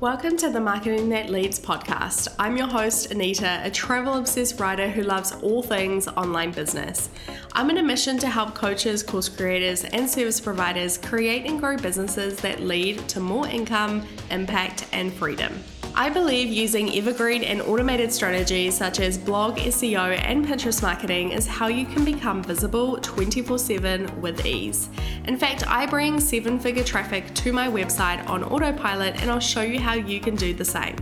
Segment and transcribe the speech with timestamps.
[0.00, 2.32] Welcome to the Marketing That Leads podcast.
[2.38, 7.10] I'm your host, Anita, a travel obsessed writer who loves all things online business.
[7.52, 11.76] I'm on a mission to help coaches, course creators, and service providers create and grow
[11.76, 15.52] businesses that lead to more income, impact, and freedom.
[15.98, 21.44] I believe using evergreen and automated strategies such as blog, SEO, and Pinterest marketing is
[21.44, 24.90] how you can become visible 24 7 with ease.
[25.24, 29.62] In fact, I bring seven figure traffic to my website on autopilot, and I'll show
[29.62, 30.94] you how you can do the same.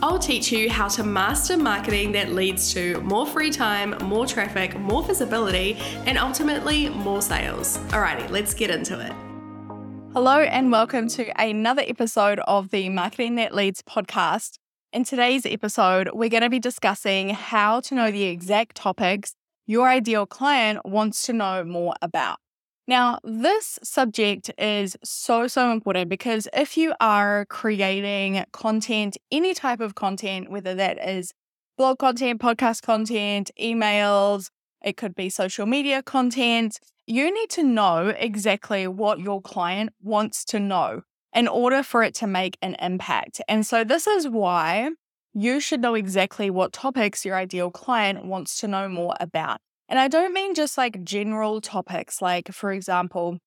[0.00, 4.78] I'll teach you how to master marketing that leads to more free time, more traffic,
[4.78, 7.78] more visibility, and ultimately more sales.
[7.88, 9.29] Alrighty, let's get into it.
[10.12, 14.58] Hello, and welcome to another episode of the Marketing That Leads podcast.
[14.92, 19.34] In today's episode, we're going to be discussing how to know the exact topics
[19.68, 22.38] your ideal client wants to know more about.
[22.88, 29.78] Now, this subject is so, so important because if you are creating content, any type
[29.78, 31.32] of content, whether that is
[31.78, 34.50] blog content, podcast content, emails,
[34.82, 40.44] it could be social media content, you need to know exactly what your client wants
[40.46, 41.02] to know
[41.34, 43.40] in order for it to make an impact.
[43.48, 44.90] And so, this is why
[45.32, 49.58] you should know exactly what topics your ideal client wants to know more about.
[49.88, 53.38] And I don't mean just like general topics, like, for example,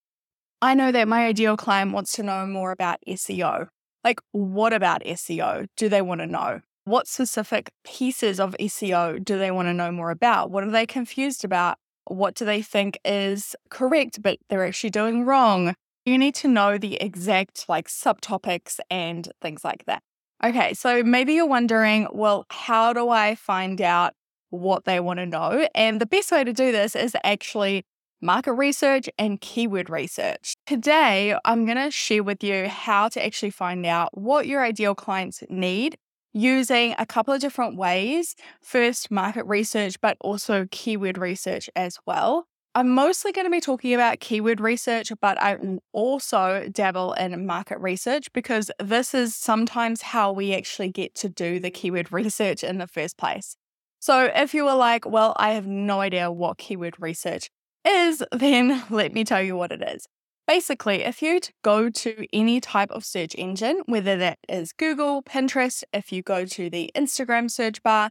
[0.61, 3.67] I know that my ideal client wants to know more about SEO.
[4.03, 6.61] Like, what about SEO do they want to know?
[6.85, 10.51] What specific pieces of SEO do they want to know more about?
[10.51, 11.77] What are they confused about?
[12.05, 15.75] What do they think is correct, but they're actually doing wrong?
[16.05, 20.03] You need to know the exact like subtopics and things like that.
[20.43, 24.13] Okay, so maybe you're wondering, well, how do I find out
[24.49, 25.65] what they want to know?
[25.73, 27.85] And the best way to do this is actually
[28.21, 30.55] market research and keyword research.
[30.67, 34.95] Today, I'm going to share with you how to actually find out what your ideal
[34.95, 35.97] clients need
[36.33, 38.35] using a couple of different ways.
[38.61, 42.47] First, market research, but also keyword research as well.
[42.75, 45.57] I'm mostly going to be talking about keyword research, but I
[45.91, 51.59] also dabble in market research because this is sometimes how we actually get to do
[51.59, 53.55] the keyword research in the first place.
[53.99, 57.51] So if you were like, well, I have no idea what keyword research
[57.85, 60.07] is, then let me tell you what it is.
[60.45, 65.83] Basically, if you go to any type of search engine, whether that is Google, Pinterest,
[65.93, 68.09] if you go to the Instagram search bar,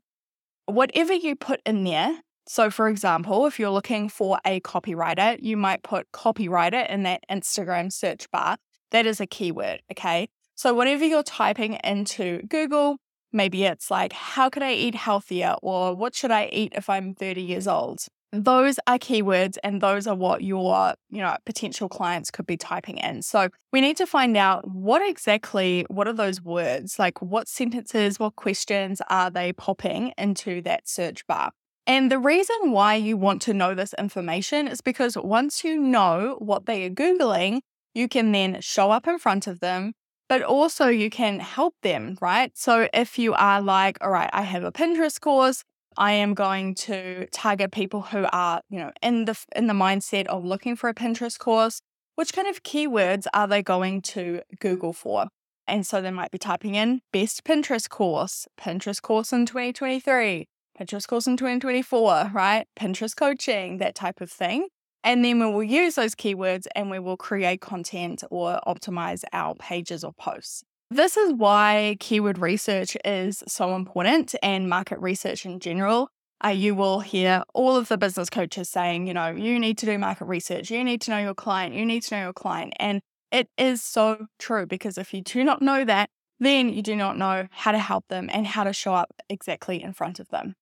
[0.65, 2.21] whatever you put in there.
[2.49, 7.23] So, for example, if you're looking for a copywriter, you might put copywriter in that
[7.31, 8.57] Instagram search bar.
[8.91, 10.29] That is a keyword, okay?
[10.55, 12.97] So, whatever you're typing into Google,
[13.31, 15.57] maybe it's like, how can I eat healthier?
[15.63, 18.07] Or what should I eat if I'm 30 years old?
[18.33, 22.99] Those are keywords and those are what your you know potential clients could be typing
[22.99, 23.23] in.
[23.23, 26.99] So we need to find out what exactly what are those words?
[26.99, 31.53] Like what sentences what questions are they popping into that search bar?
[31.87, 36.37] And the reason why you want to know this information is because once you know
[36.39, 37.61] what they are googling
[37.95, 39.93] you can then show up in front of them
[40.33, 42.57] but also you can help them, right?
[42.57, 45.63] So if you are like, all right, I have a Pinterest course,
[45.97, 50.27] I am going to target people who are, you know, in the in the mindset
[50.27, 51.81] of looking for a Pinterest course.
[52.15, 55.29] Which kind of keywords are they going to Google for?
[55.67, 60.47] And so they might be typing in best Pinterest course, Pinterest course in 2023,
[60.79, 62.67] Pinterest course in 2024, right?
[62.79, 64.69] Pinterest coaching, that type of thing.
[65.05, 69.55] And then we will use those keywords and we will create content or optimize our
[69.55, 70.63] pages or posts.
[70.93, 76.11] This is why keyword research is so important and market research in general.
[76.45, 79.87] Uh, you will hear all of the business coaches saying, you know, you need to
[79.87, 82.75] do market research, you need to know your client, you need to know your client.
[82.79, 83.01] And
[83.31, 86.11] it is so true because if you do not know that,
[86.41, 89.83] then you do not know how to help them and how to show up exactly
[89.83, 90.57] in front of them.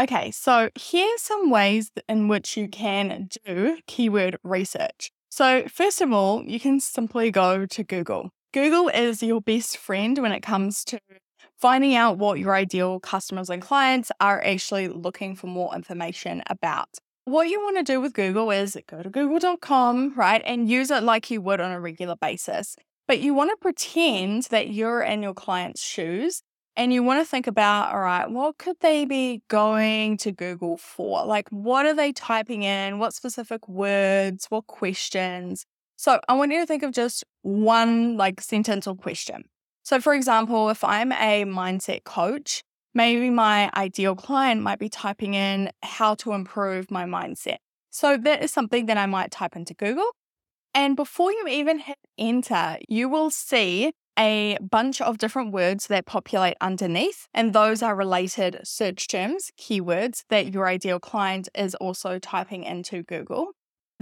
[0.00, 5.10] Okay, so here's some ways in which you can do keyword research.
[5.28, 8.30] So, first of all, you can simply go to Google.
[8.52, 10.98] Google is your best friend when it comes to
[11.58, 16.88] finding out what your ideal customers and clients are actually looking for more information about.
[17.24, 21.02] What you want to do with Google is go to google.com, right, and use it
[21.02, 22.76] like you would on a regular basis.
[23.08, 26.42] But you want to pretend that you're in your client's shoes
[26.76, 30.76] and you want to think about, all right, what could they be going to Google
[30.76, 31.24] for?
[31.24, 32.98] Like, what are they typing in?
[32.98, 34.46] What specific words?
[34.50, 35.64] What questions?
[36.02, 39.44] So I want you to think of just one like sentence or question.
[39.84, 45.34] So, for example, if I'm a mindset coach, maybe my ideal client might be typing
[45.34, 47.58] in how to improve my mindset.
[47.90, 50.10] So, that is something that I might type into Google.
[50.74, 56.06] And before you even hit enter, you will see a bunch of different words that
[56.06, 62.18] populate underneath, and those are related search terms, keywords that your ideal client is also
[62.18, 63.52] typing into Google.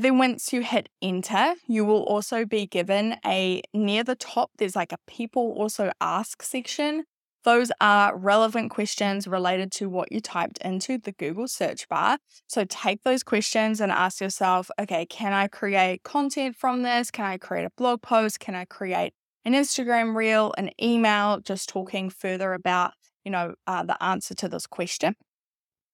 [0.01, 4.75] Then once you hit enter, you will also be given a near the top, there's
[4.75, 7.05] like a people also ask section.
[7.45, 12.17] Those are relevant questions related to what you typed into the Google search bar.
[12.47, 17.11] So take those questions and ask yourself, okay, can I create content from this?
[17.11, 18.41] Can I create a blog post?
[18.41, 19.13] Can I create
[19.45, 22.93] an Instagram reel, an email, just talking further about,
[23.23, 25.15] you know, uh, the answer to this question.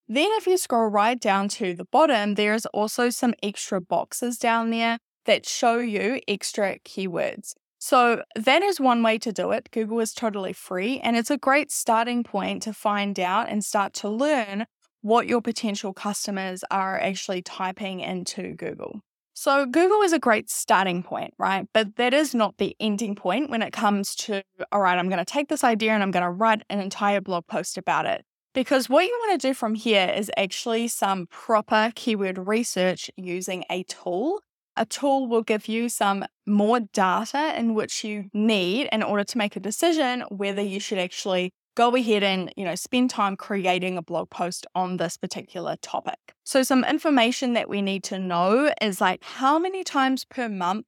[0.08, 4.70] Then, if you scroll right down to the bottom, there's also some extra boxes down
[4.70, 7.54] there that show you extra keywords.
[7.78, 9.68] So, that is one way to do it.
[9.72, 13.94] Google is totally free, and it's a great starting point to find out and start
[13.94, 14.66] to learn
[15.02, 19.00] what your potential customers are actually typing into Google.
[19.34, 21.66] So, Google is a great starting point, right?
[21.74, 25.18] But that is not the ending point when it comes to, all right, I'm going
[25.18, 28.24] to take this idea and I'm going to write an entire blog post about it.
[28.56, 33.64] Because what you want to do from here is actually some proper keyword research using
[33.70, 34.40] a tool.
[34.78, 39.36] A tool will give you some more data in which you need in order to
[39.36, 43.98] make a decision whether you should actually go ahead and you know spend time creating
[43.98, 48.72] a blog post on this particular topic so some information that we need to know
[48.80, 50.86] is like how many times per month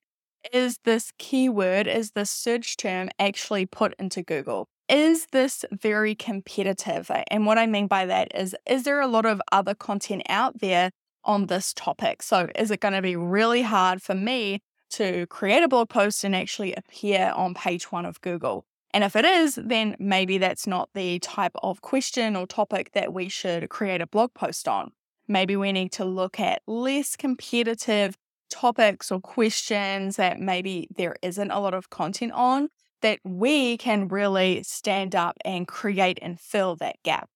[0.51, 7.11] is this keyword is this search term actually put into google is this very competitive?
[7.31, 10.61] And what i mean by that is is there a lot of other content out
[10.61, 10.91] there
[11.25, 12.23] on this topic?
[12.23, 16.25] So is it going to be really hard for me to create a blog post
[16.25, 18.65] and actually appear on page one of google?
[18.95, 23.13] And if it is, then maybe that's not the type of question or topic that
[23.13, 24.93] we should create a blog post on.
[25.27, 28.17] Maybe we need to look at less competitive
[28.51, 32.71] topics or questions that maybe there isn't a lot of content on
[33.03, 37.29] that we can really stand up and create and fill that gap.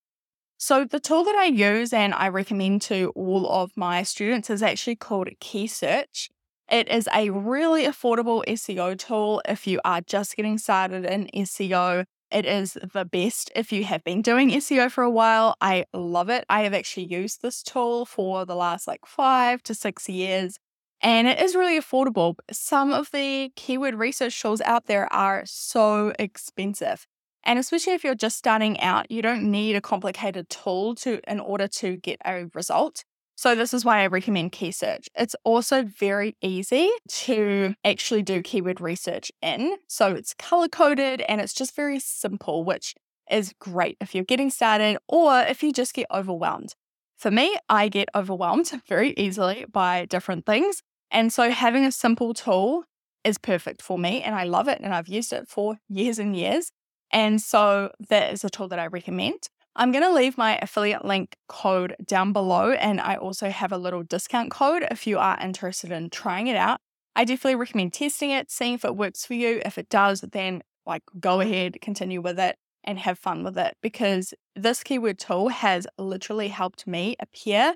[0.58, 4.62] So, the tool that I use and I recommend to all of my students is
[4.62, 6.28] actually called KeySearch.
[6.70, 12.04] It is a really affordable SEO tool if you are just getting started in SEO.
[12.30, 15.56] It is the best if you have been doing SEO for a while.
[15.60, 16.44] I love it.
[16.48, 20.58] I have actually used this tool for the last like five to six years,
[21.02, 22.37] and it is really affordable.
[22.50, 27.06] Some of the keyword research tools out there are so expensive.
[27.44, 31.40] And especially if you're just starting out, you don't need a complicated tool to in
[31.40, 33.04] order to get a result.
[33.34, 35.08] So, this is why I recommend KeySearch.
[35.16, 39.76] It's also very easy to actually do keyword research in.
[39.88, 42.94] So, it's color coded and it's just very simple, which
[43.28, 46.75] is great if you're getting started or if you just get overwhelmed.
[47.16, 50.82] For me, I get overwhelmed very easily by different things.
[51.12, 52.84] And so, having a simple tool
[53.22, 56.34] is perfect for me and I love it and I've used it for years and
[56.34, 56.72] years.
[57.12, 59.48] And so, that is a tool that I recommend.
[59.76, 63.78] I'm going to leave my affiliate link code down below, and I also have a
[63.78, 66.78] little discount code if you are interested in trying it out.
[67.16, 69.62] I definitely recommend testing it, seeing if it works for you.
[69.64, 73.76] If it does, then like go ahead, continue with it, and have fun with it
[73.82, 77.74] because this keyword tool has literally helped me appear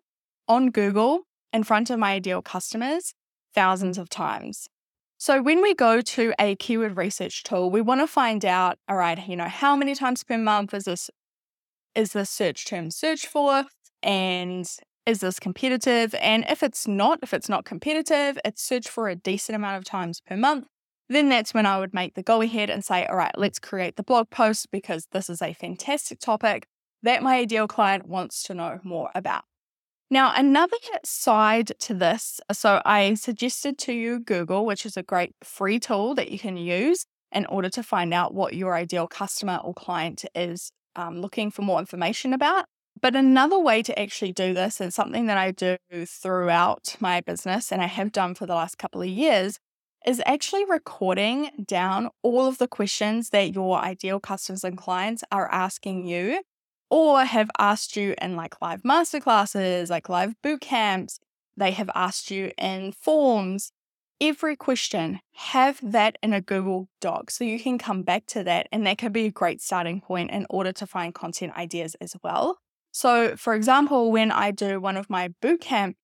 [0.49, 1.23] on Google
[1.53, 3.15] in front of my ideal customers
[3.57, 4.69] thousands of times.
[5.19, 8.97] So when we go to a keyword research tool, we want to find out, all
[8.97, 11.11] right, you know, how many times per month is this
[11.95, 13.65] is this search term searched for?
[14.03, 14.69] And
[15.07, 16.15] is this competitive?
[16.21, 19.85] And if it's not, if it's not competitive, it's searched for a decent amount of
[19.85, 20.67] times per month,
[21.09, 23.97] then that's when I would make the go ahead and say, all right, let's create
[23.97, 26.67] the blog post because this is a fantastic topic
[27.03, 29.45] that my ideal client wants to know more about.
[30.09, 35.35] Now, another side to this, so I suggested to you Google, which is a great
[35.43, 39.57] free tool that you can use in order to find out what your ideal customer
[39.65, 42.67] or client is um, looking for more information about.
[43.03, 47.73] But another way to actually do this, and something that I do throughout my business
[47.73, 49.59] and I have done for the last couple of years,
[50.07, 55.53] is actually recording down all of the questions that your ideal customers and clients are
[55.53, 56.43] asking you
[56.91, 61.19] or have asked you in like live masterclasses, like live boot camps.
[61.57, 63.73] They have asked you in forms
[64.21, 68.69] every question, have that in a Google Doc so you can come back to that.
[68.73, 72.15] And that can be a great starting point in order to find content ideas as
[72.23, 72.59] well.
[72.93, 75.95] So, for example, when I do one of my bootcamp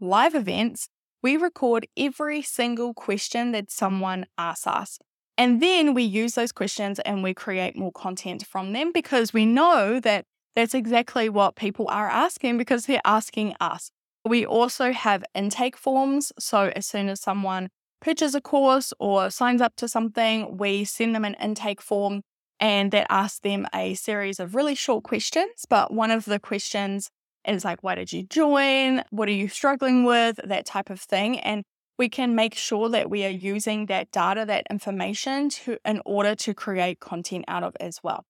[0.00, 0.88] live events,
[1.22, 4.98] we record every single question that someone asks us.
[5.36, 9.44] And then we use those questions and we create more content from them because we
[9.44, 13.90] know that that's exactly what people are asking because they're asking us.
[14.24, 16.32] We also have intake forms.
[16.38, 17.68] So as soon as someone
[18.00, 22.22] purchase a course or signs up to something, we send them an intake form
[22.60, 25.66] and that asks them a series of really short questions.
[25.68, 27.10] But one of the questions
[27.46, 29.02] is like, why did you join?
[29.10, 30.38] What are you struggling with?
[30.44, 31.40] That type of thing.
[31.40, 31.64] And
[31.98, 36.34] we can make sure that we are using that data, that information to in order
[36.34, 38.24] to create content out of as well.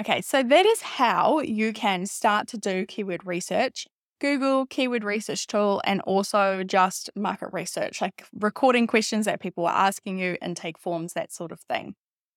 [0.00, 3.86] Okay, so that is how you can start to do keyword research.
[4.20, 9.76] Google keyword research tool and also just market research, like recording questions that people are
[9.76, 11.94] asking you, intake forms, that sort of thing.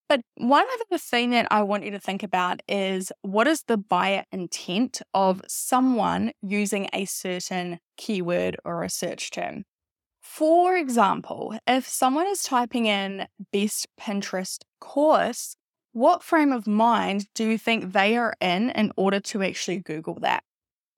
[0.09, 3.77] But one other thing that I want you to think about is what is the
[3.77, 9.65] buyer intent of someone using a certain keyword or a search term?
[10.29, 15.55] For example, if someone is typing in best Pinterest course,
[15.93, 20.19] what frame of mind do you think they are in in order to actually Google
[20.19, 20.43] that?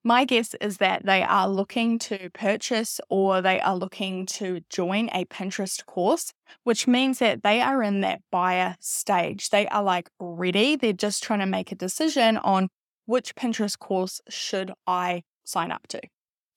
[0.04, 5.10] My guess is that they are looking to purchase or they are looking to join
[5.14, 6.34] a Pinterest course,
[6.64, 9.52] which means that they are in that buyer stage.
[9.52, 10.76] They are like ready.
[10.76, 12.68] They're just trying to make a decision on
[13.06, 16.02] which Pinterest course should I sign up to.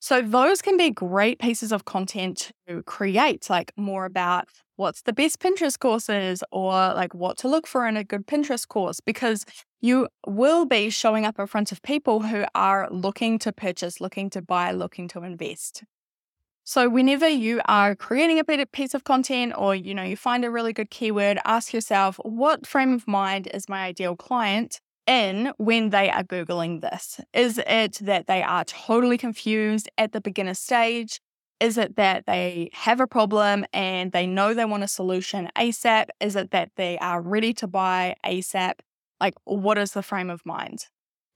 [0.04, 5.12] So, those can be great pieces of content to create, like more about what's the
[5.12, 9.44] best Pinterest courses or like what to look for in a good Pinterest course, because
[9.80, 14.28] you will be showing up in front of people who are looking to purchase, looking
[14.30, 15.85] to buy, looking to invest.
[16.64, 20.50] So whenever you are creating a piece of content or you know you find a
[20.50, 25.90] really good keyword, ask yourself what frame of mind is my ideal client in when
[25.90, 27.21] they are Googling this?
[27.32, 31.21] Is it that they are totally confused at the beginner stage?
[31.61, 36.06] Is it that they have a problem and they know they want a solution ASAP?
[36.21, 38.75] Is it that they are ready to buy ASAP?
[39.21, 40.87] Like, what is the frame of mind?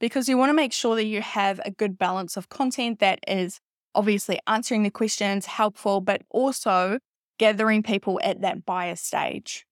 [0.00, 3.20] Because you want to make sure that you have a good balance of content that
[3.28, 3.60] is
[3.94, 6.98] obviously answering the questions, helpful, but also
[7.38, 9.64] gathering people at that buyer stage.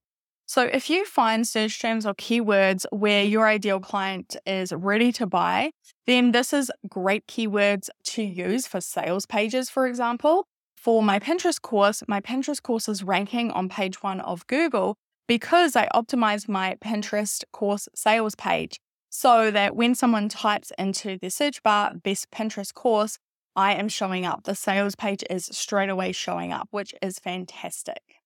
[0.47, 5.27] So, if you find search terms or keywords where your ideal client is ready to
[5.27, 5.71] buy,
[6.07, 10.47] then this is great keywords to use for sales pages, for example.
[10.77, 14.97] For my Pinterest course, my Pinterest course is ranking on page one of Google
[15.27, 21.31] because I optimized my Pinterest course sales page so that when someone types into the
[21.31, 23.17] search bar best Pinterest course,
[23.57, 24.45] I am showing up.
[24.45, 28.24] The sales page is straight away showing up, which is fantastic.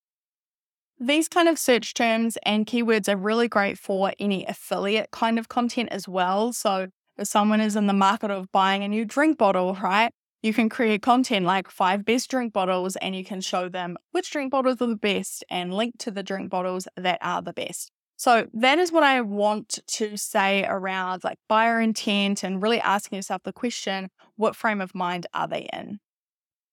[1.00, 5.48] These kind of search terms and keywords are really great for any affiliate kind of
[5.48, 6.52] content as well.
[6.52, 10.10] So, if someone is in the market of buying a new drink bottle, right?
[10.42, 14.30] You can create content like five best drink bottles and you can show them which
[14.30, 17.90] drink bottles are the best and link to the drink bottles that are the best.
[18.16, 23.16] So that is what I want to say around like buyer intent and really asking
[23.16, 26.00] yourself the question, what frame of mind are they in?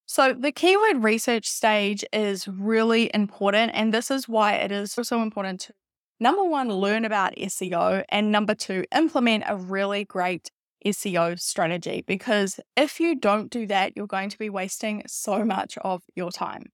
[0.08, 3.72] So, the keyword research stage is really important.
[3.74, 5.74] And this is why it is so important to
[6.20, 10.52] number one, learn about SEO, and number two, implement a really great
[10.86, 12.04] SEO strategy.
[12.06, 16.32] Because if you don't do that, you're going to be wasting so much of your
[16.32, 16.72] time.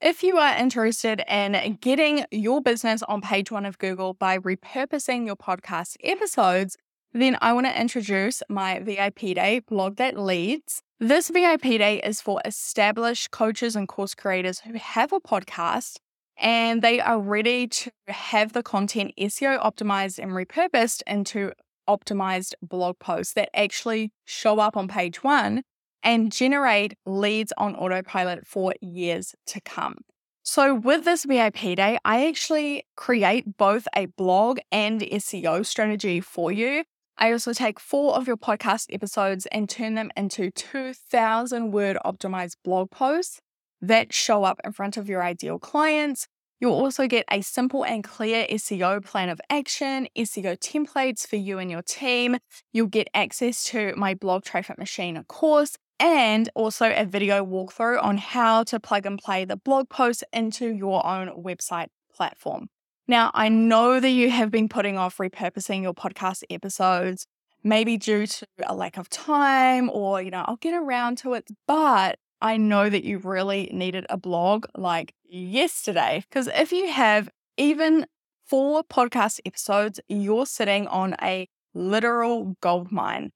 [0.00, 5.26] If you are interested in getting your business on page one of Google by repurposing
[5.26, 6.76] your podcast episodes,
[7.12, 10.82] then I want to introduce my VIP day, Blog That Leads.
[11.04, 15.96] This VIP day is for established coaches and course creators who have a podcast
[16.36, 21.50] and they are ready to have the content SEO optimized and repurposed into
[21.88, 25.64] optimized blog posts that actually show up on page one
[26.04, 29.96] and generate leads on autopilot for years to come.
[30.44, 36.52] So, with this VIP day, I actually create both a blog and SEO strategy for
[36.52, 36.84] you
[37.18, 42.56] I also take four of your podcast episodes and turn them into 2,000 word optimized
[42.64, 43.40] blog posts
[43.80, 46.26] that show up in front of your ideal clients.
[46.60, 51.58] You'll also get a simple and clear SEO plan of action, SEO templates for you
[51.58, 52.38] and your team.
[52.72, 58.16] You'll get access to my blog traffic machine course and also a video walkthrough on
[58.18, 62.68] how to plug and play the blog post into your own website platform.
[63.08, 67.26] Now, I know that you have been putting off repurposing your podcast episodes,
[67.64, 71.48] maybe due to a lack of time or, you know, I'll get around to it,
[71.66, 76.24] but I know that you really needed a blog like yesterday.
[76.28, 78.06] Because if you have even
[78.46, 83.30] four podcast episodes, you're sitting on a literal gold mine.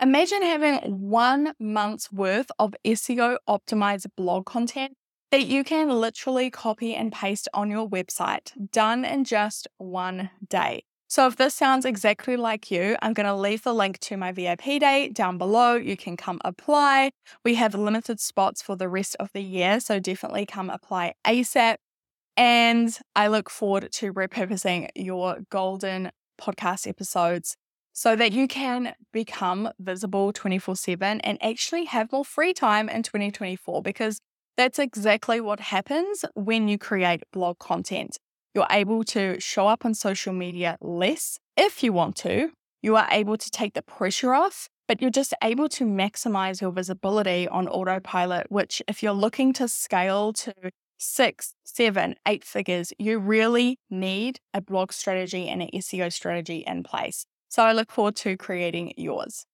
[0.00, 0.78] Imagine having
[1.10, 4.96] one month's worth of SEO optimized blog content
[5.32, 10.84] that you can literally copy and paste on your website, done in just one day.
[11.08, 14.30] So, if this sounds exactly like you, I'm going to leave the link to my
[14.30, 15.74] VIP day down below.
[15.74, 17.12] You can come apply.
[17.44, 21.76] We have limited spots for the rest of the year, so definitely come apply ASAP.
[22.36, 27.56] And I look forward to repurposing your golden podcast episodes
[27.94, 33.02] so that you can become visible 24 7 and actually have more free time in
[33.02, 34.18] 2024 because
[34.56, 38.18] that's exactly what happens when you create blog content.
[38.54, 42.50] You're able to show up on social media less if you want to.
[42.82, 46.72] You are able to take the pressure off, but you're just able to maximize your
[46.72, 50.52] visibility on autopilot, which, if you're looking to scale to
[50.98, 56.82] six, seven, eight figures, you really need a blog strategy and an SEO strategy in
[56.82, 57.24] place.
[57.48, 59.46] So I look forward to creating yours.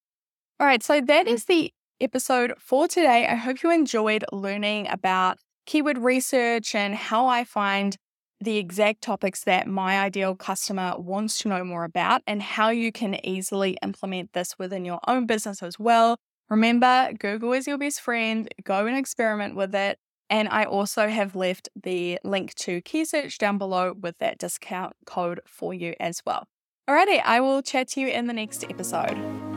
[0.60, 3.26] All right, so that is the episode for today.
[3.26, 7.96] I hope you enjoyed learning about keyword research and how I find
[8.40, 12.92] the exact topics that my ideal customer wants to know more about and how you
[12.92, 16.16] can easily implement this within your own business as well.
[16.48, 18.48] Remember, Google is your best friend.
[18.64, 19.98] Go and experiment with it.
[20.30, 25.40] And I also have left the link to KeySearch down below with that discount code
[25.46, 26.46] for you as well.
[26.88, 29.47] Alrighty, I will chat to you in the next episode.